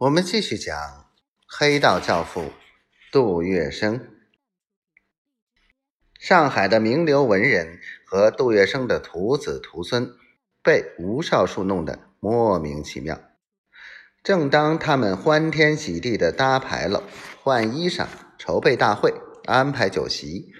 [0.00, 0.74] 我们继续讲
[1.46, 2.52] 黑道教父
[3.12, 4.00] 杜月笙。
[6.18, 10.10] 上海的名流文人和杜月笙的徒子徒孙
[10.62, 13.20] 被吴少树弄得莫名其妙。
[14.22, 17.02] 正当他们欢天喜地的搭牌楼、
[17.42, 18.06] 换衣裳、
[18.38, 19.12] 筹备大会、
[19.44, 20.50] 安排酒席，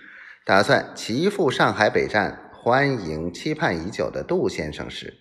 [0.44, 5.16] 打算齐赴上海北站欢迎期盼已久的杜先生时，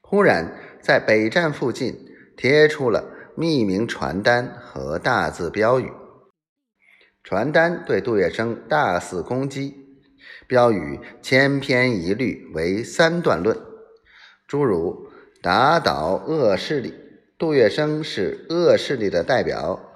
[0.00, 0.50] 忽然
[0.80, 2.08] 在北站附近
[2.38, 3.10] 贴出了。
[3.36, 5.90] 匿名传单和大字标语，
[7.22, 9.74] 传单对杜月笙大肆攻击，
[10.46, 13.58] 标语千篇一律为三段论，
[14.46, 15.08] 诸如
[15.42, 16.94] 打倒恶势力，
[17.36, 19.92] 杜月笙是恶势力的代表，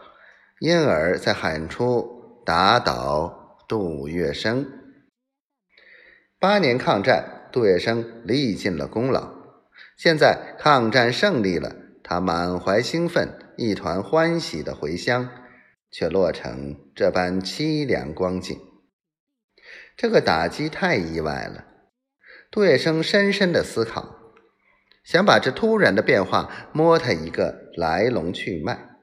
[0.59, 4.67] 因而在喊出打倒杜月笙。
[6.41, 9.33] 八年抗战，杜月笙立尽了功劳，
[9.97, 11.88] 现在抗战胜利了。
[12.11, 15.29] 他满怀兴奋，一团欢喜的回乡，
[15.91, 18.59] 却落成这般凄凉光景。
[19.95, 21.67] 这个打击太意外了。
[22.51, 24.33] 杜月笙深深的思考，
[25.05, 28.97] 想把这突然的变化摸他一个来龙去脉。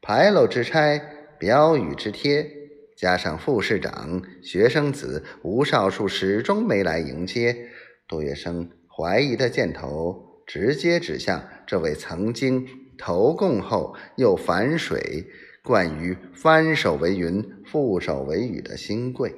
[0.00, 1.00] 牌楼之差，
[1.38, 2.50] 标语之贴，
[2.96, 7.68] 加上副市长、学生子吴少树始终没来迎接，
[8.08, 10.31] 杜月笙怀疑的箭头。
[10.46, 12.66] 直接指向这位曾经
[12.98, 15.26] 投共后又反水、
[15.62, 19.34] 惯于翻手为云、覆手为雨的新贵。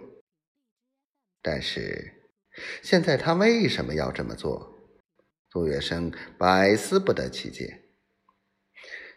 [1.42, 2.12] 但是，
[2.82, 4.72] 现在他为什么要这么做？
[5.50, 7.82] 杜月笙百思不得其解。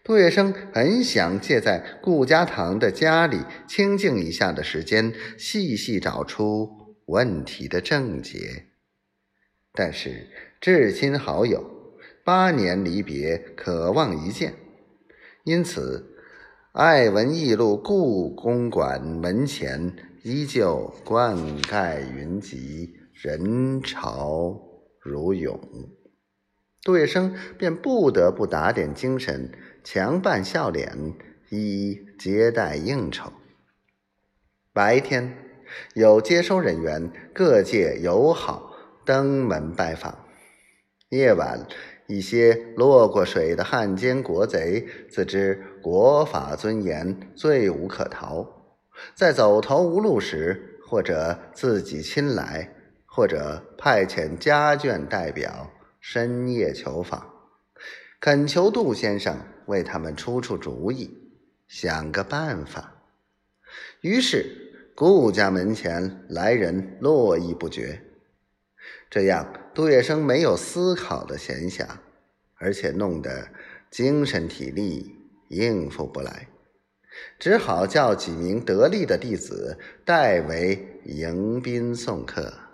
[0.04, 8.68] 杜月笙很想借在顾家堂的家里清静一下的时间，细细找出问题的症结。
[9.74, 10.30] 但是，
[10.62, 11.77] 至亲好友。
[12.28, 14.53] 八年离别，渴望一见，
[15.45, 16.14] 因此
[16.73, 24.59] 爱文艺路故宫馆门前依旧灌溉云集，人潮
[25.00, 25.57] 如涌。
[26.84, 29.50] 杜月笙便不得不打点精神，
[29.81, 31.13] 强扮笑脸，
[31.50, 33.31] 一接待应酬。
[34.73, 35.34] 白天
[35.94, 38.73] 有接收人员，各界友好
[39.06, 40.12] 登门拜访；
[41.07, 41.66] 夜晚。
[42.07, 48.47] 一些落过水的汉奸国贼，自知国法尊严，罪无可逃，
[49.13, 52.73] 在走投无路时，或者自己亲来，
[53.06, 55.69] 或者派遣家眷代表
[56.00, 57.28] 深夜求访，
[58.22, 61.12] 恳求杜先生为他们出出主意，
[61.67, 62.94] 想个办法。
[64.00, 64.46] 于是
[64.96, 68.01] 顾家门前来人络绎不绝。
[69.09, 71.88] 这样，杜月笙没有思考的闲暇，
[72.56, 73.47] 而且弄得
[73.90, 75.16] 精神体力
[75.50, 76.50] 应付不来，
[77.40, 82.66] 只好叫几名得力的弟子代为迎宾送客。